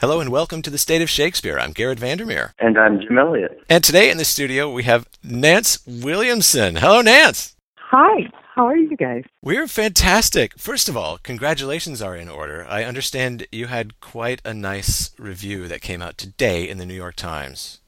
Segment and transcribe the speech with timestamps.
[0.00, 1.58] Hello and welcome to the State of Shakespeare.
[1.58, 2.54] I'm Garrett Vandermeer.
[2.60, 3.60] And I'm Jim Elliott.
[3.68, 6.76] And today in the studio we have Nance Williamson.
[6.76, 7.56] Hello, Nance.
[7.74, 8.30] Hi.
[8.54, 9.24] How are you guys?
[9.42, 10.56] We're fantastic.
[10.56, 12.64] First of all, congratulations are in order.
[12.68, 16.94] I understand you had quite a nice review that came out today in the New
[16.94, 17.80] York Times.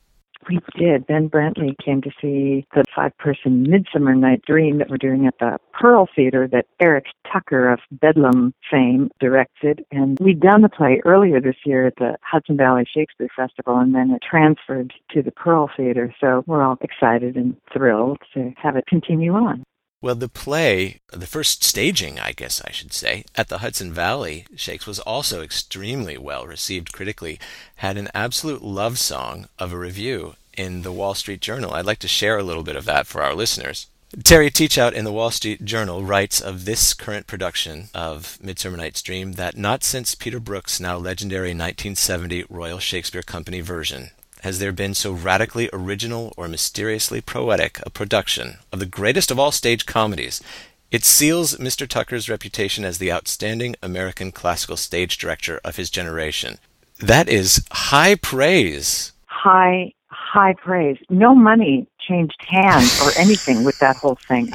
[0.50, 1.06] We did.
[1.06, 5.38] Ben Brantley came to see the five person Midsummer Night Dream that we're doing at
[5.38, 9.84] the Pearl Theater that Eric Tucker of Bedlam fame directed.
[9.92, 13.94] And we'd done the play earlier this year at the Hudson Valley Shakespeare Festival and
[13.94, 16.12] then it transferred to the Pearl Theater.
[16.20, 19.62] So we're all excited and thrilled to have it continue on.
[20.02, 24.46] Well, the play, the first staging, I guess I should say, at the Hudson Valley
[24.56, 27.38] Shakes was also extremely well received critically,
[27.76, 31.74] had an absolute love song of a review in the Wall Street Journal.
[31.74, 33.86] I'd like to share a little bit of that for our listeners.
[34.24, 39.02] Terry Teachout in the Wall Street Journal writes of this current production of Midsummer Night's
[39.02, 44.10] Dream that not since Peter Brook's now legendary 1970 Royal Shakespeare Company version
[44.42, 49.38] has there been so radically original or mysteriously poetic a production of the greatest of
[49.38, 50.42] all stage comedies.
[50.90, 51.86] It seals Mr.
[51.86, 56.58] Tucker's reputation as the outstanding American classical stage director of his generation.
[56.98, 59.12] That is high praise.
[59.26, 59.92] High,
[60.30, 60.96] high praise.
[61.08, 64.52] No money changed hands or anything with that whole thing.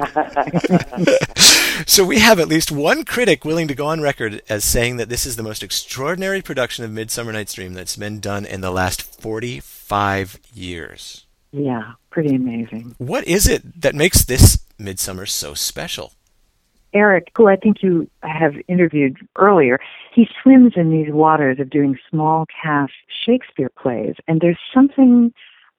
[1.85, 5.09] so we have at least one critic willing to go on record as saying that
[5.09, 8.71] this is the most extraordinary production of Midsummer Night's Dream that's been done in the
[8.71, 11.25] last 45 years.
[11.51, 12.95] Yeah, pretty amazing.
[12.97, 16.13] What is it that makes this Midsummer so special?
[16.93, 19.79] Eric, who I think you have interviewed earlier,
[20.13, 22.93] he swims in these waters of doing small cast
[23.25, 25.33] Shakespeare plays, and there's something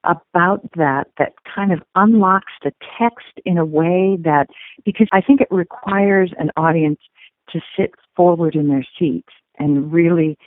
[0.07, 4.47] about that that kind of unlocks the text in a way that,
[4.85, 6.99] because I think it requires an audience
[7.51, 10.37] to sit forward in their seats and really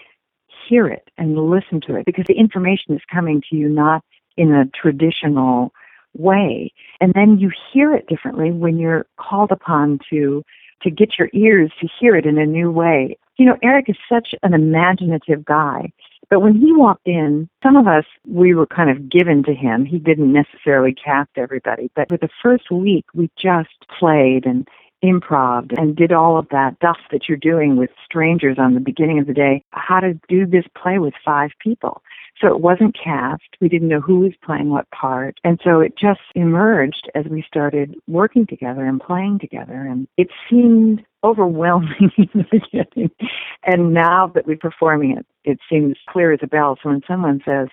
[0.68, 4.02] hear it and listen to it because the information is coming to you not
[4.36, 5.72] in a traditional
[6.16, 6.72] way.
[7.00, 10.42] And then you hear it differently when you're called upon to
[10.82, 13.18] to get your ears to hear it in a new way.
[13.36, 15.92] You know, Eric is such an imaginative guy.
[16.28, 19.84] But when he walked in, some of us, we were kind of given to him.
[19.84, 24.68] He didn't necessarily cast everybody, but for the first week, we just played and
[25.02, 29.18] improv and did all of that stuff that you're doing with strangers on the beginning
[29.18, 32.02] of the day, how to do this play with five people.
[32.40, 33.42] So it wasn't cast.
[33.60, 35.38] We didn't know who was playing what part.
[35.44, 39.74] And so it just emerged as we started working together and playing together.
[39.74, 43.10] And it seemed overwhelming in the beginning.
[43.64, 46.78] And now that we're performing it, it seems clear as a bell.
[46.82, 47.68] So when someone says,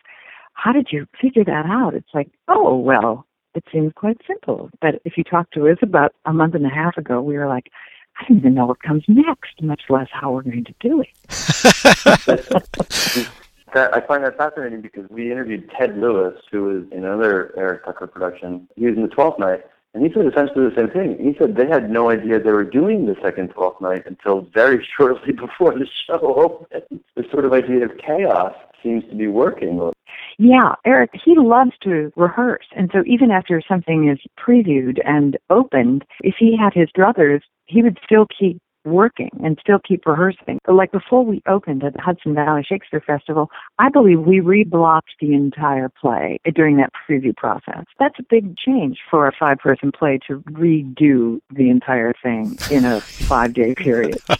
[0.54, 1.94] How did you figure that out?
[1.94, 3.26] It's like, Oh, well,
[3.56, 4.70] it seems quite simple.
[4.82, 7.48] But if you talk to us about a month and a half ago, we were
[7.48, 7.72] like,
[8.20, 13.30] I don't even know what comes next, much less how we're going to do it.
[13.78, 17.86] That, I find that fascinating because we interviewed Ted Lewis, who was in another Eric
[17.86, 18.68] Tucker production.
[18.76, 21.16] He was in the Twelfth Night, and he said essentially the same thing.
[21.24, 24.84] He said they had no idea they were doing the second Twelfth Night until very
[24.98, 27.02] shortly before the show opened.
[27.16, 29.92] This sort of idea of chaos seems to be working.
[30.40, 32.66] Yeah, Eric, he loves to rehearse.
[32.76, 37.84] And so even after something is previewed and opened, if he had his druthers, he
[37.84, 40.60] would still keep working and still keep rehearsing.
[40.66, 43.50] But Like before we opened at the Hudson Valley Shakespeare Festival,
[43.80, 47.86] I believe we reblocked the entire play during that preview process.
[48.00, 52.86] That's a big change for a five person play to redo the entire thing in
[52.86, 54.20] a five day period.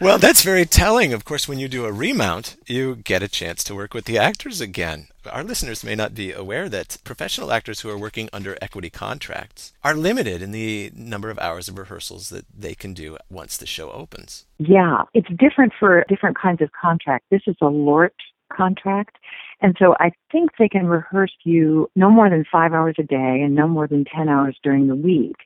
[0.00, 1.12] well, that's very telling.
[1.12, 4.18] Of course, when you do a remount, you get a chance to work with the
[4.18, 5.08] actors again.
[5.32, 9.72] Our listeners may not be aware that professional actors who are working under equity contracts
[9.82, 13.66] are limited in the number of hours of rehearsals that they can do once the
[13.66, 14.46] show opens.
[14.58, 17.26] Yeah, it's different for different kinds of contract.
[17.30, 18.14] This is a LORT
[18.52, 19.16] contract.
[19.60, 23.42] And so I think they can rehearse you no more than five hours a day
[23.42, 25.36] and no more than 10 hours during the week.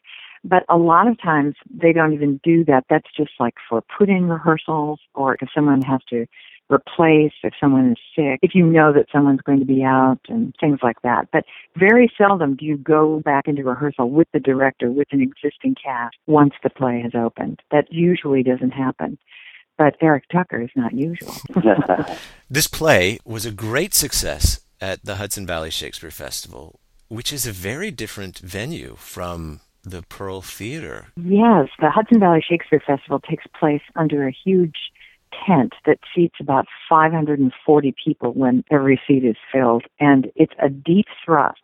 [0.44, 2.84] But a lot of times they don't even do that.
[2.91, 6.26] That's just like for put in rehearsals or if someone has to
[6.72, 10.55] replace if someone is sick, if you know that someone's going to be out and
[10.61, 11.29] things like that.
[11.32, 11.44] But
[11.76, 16.17] very seldom do you go back into rehearsal with the director, with an existing cast,
[16.26, 17.61] once the play has opened.
[17.70, 19.19] That usually doesn't happen.
[19.79, 21.35] But Eric Tucker is not usual.
[22.50, 27.52] this play was a great success at the Hudson Valley Shakespeare Festival, which is a
[27.52, 31.06] very different venue from the Pearl Theater.
[31.17, 34.76] Yes, the Hudson Valley Shakespeare Festival takes place under a huge
[35.46, 41.06] tent that seats about 540 people when every seat is filled, and it's a deep
[41.25, 41.61] thrust.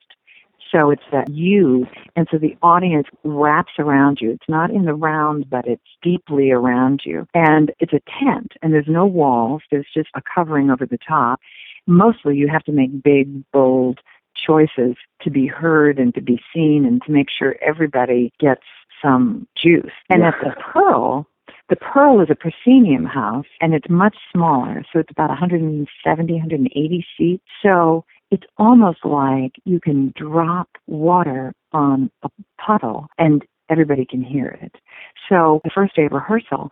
[0.70, 4.30] So it's that you, and so the audience wraps around you.
[4.32, 7.26] It's not in the round, but it's deeply around you.
[7.32, 9.62] And it's a tent, and there's no walls.
[9.70, 11.40] There's just a covering over the top.
[11.86, 14.00] Mostly you have to make big, bold
[14.34, 18.62] choices to be heard and to be seen and to make sure everybody gets
[19.02, 19.92] some juice.
[20.10, 20.28] And yeah.
[20.28, 21.26] at the Pearl,
[21.68, 24.84] the Pearl is a proscenium house and it's much smaller.
[24.92, 27.44] So it's about 170, 180 seats.
[27.62, 32.30] So it's almost like you can drop water on a
[32.64, 34.76] puddle and everybody can hear it.
[35.28, 36.70] So the first day of rehearsal,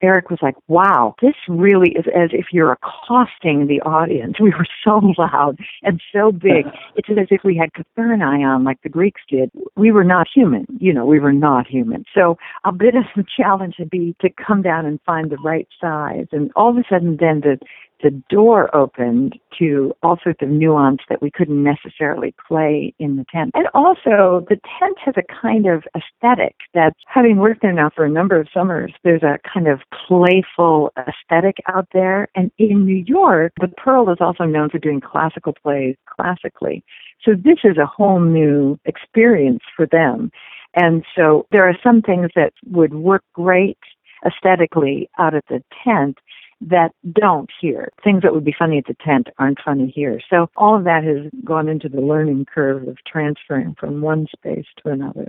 [0.00, 4.36] Eric was like, wow, this really is as if you're accosting the audience.
[4.48, 6.66] We were so loud and so big.
[6.96, 9.50] It's as if we had Cothurni on like the Greeks did.
[9.76, 10.66] We were not human.
[10.80, 12.04] You know, we were not human.
[12.14, 15.68] So a bit of a challenge would be to come down and find the right
[15.80, 16.26] size.
[16.32, 17.58] And all of a sudden then the
[18.02, 23.24] the door opened to all sorts of nuance that we couldn't necessarily play in the
[23.32, 23.50] tent.
[23.54, 28.04] And also, the tent has a kind of aesthetic that, having worked there now for
[28.04, 32.28] a number of summers, there's a kind of playful aesthetic out there.
[32.34, 36.84] And in New York, the Pearl is also known for doing classical plays classically.
[37.24, 40.30] So this is a whole new experience for them.
[40.74, 43.78] And so there are some things that would work great
[44.26, 46.18] aesthetically out of the tent
[46.60, 47.90] that don't here.
[48.02, 50.20] Things that would be funny at the tent aren't funny here.
[50.30, 54.66] So all of that has gone into the learning curve of transferring from one space
[54.82, 55.28] to another.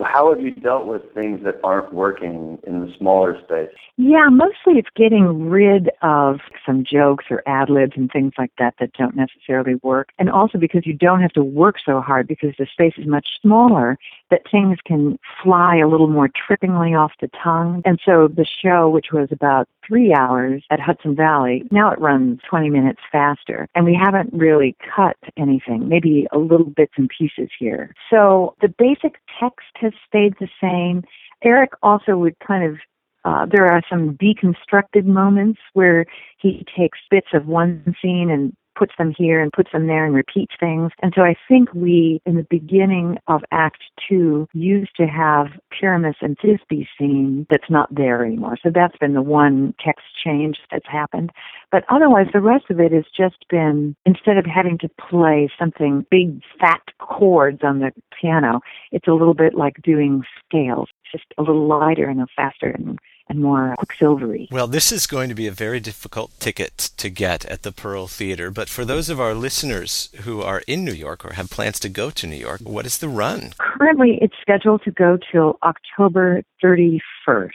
[0.00, 3.74] How have you dealt with things that aren't working in the smaller space?
[3.96, 8.74] Yeah, mostly it's getting rid of some jokes or ad libs and things like that
[8.78, 10.10] that don't necessarily work.
[10.16, 13.26] And also because you don't have to work so hard because the space is much
[13.42, 13.98] smaller,
[14.30, 17.82] that things can fly a little more trippingly off the tongue.
[17.84, 22.40] And so the show, which was about three hours at Hudson Valley, now it runs
[22.48, 23.68] 20 minutes faster.
[23.74, 27.94] And we haven't really cut anything, maybe a little bits and pieces here.
[28.10, 31.02] So the basic text has stayed the same.
[31.42, 32.78] Eric also would kind of
[33.24, 36.06] uh, there are some deconstructed moments where
[36.38, 40.14] he takes bits of one scene and puts them here and puts them there and
[40.14, 40.92] repeats things.
[41.02, 46.16] And so I think we, in the beginning of Act Two, used to have Pyramus
[46.20, 48.56] and Thisbe scene that's not there anymore.
[48.62, 51.30] So that's been the one text change that's happened.
[51.72, 56.06] But otherwise, the rest of it has just been, instead of having to play something
[56.10, 57.90] big, fat chords on the
[58.20, 58.60] piano,
[58.92, 62.98] it's a little bit like doing scales, just a little lighter and a faster and
[63.28, 64.48] and more quicksilvery.
[64.50, 68.06] Well, this is going to be a very difficult ticket to get at the Pearl
[68.06, 71.78] Theater, but for those of our listeners who are in New York or have plans
[71.80, 73.52] to go to New York, what is the run?
[73.58, 77.50] Currently, it's scheduled to go till October 31st.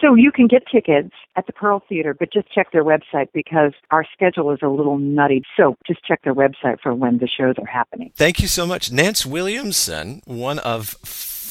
[0.00, 3.72] So you can get tickets at the Pearl Theater, but just check their website because
[3.90, 5.42] our schedule is a little nutty.
[5.56, 8.10] So just check their website for when the shows are happening.
[8.16, 8.90] Thank you so much.
[8.90, 10.96] Nance Williamson, one of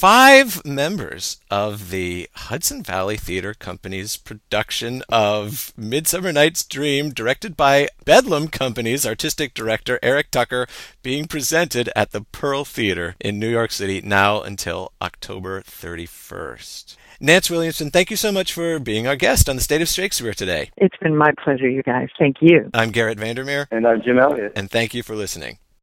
[0.01, 7.88] five members of the Hudson Valley Theater Company's production of Midsummer Night's Dream, directed by
[8.03, 10.65] Bedlam Company's artistic director Eric Tucker,
[11.03, 16.95] being presented at the Pearl Theater in New York City now until October 31st.
[17.19, 20.33] Nance Williamson, thank you so much for being our guest on the State of Shakespeare
[20.33, 20.71] today.
[20.77, 22.07] It's been my pleasure, you guys.
[22.18, 22.71] Thank you.
[22.74, 23.68] I'm Garrett Vandermeer.
[23.69, 24.53] And I'm Jim Elliott.
[24.56, 25.59] And thank you for listening.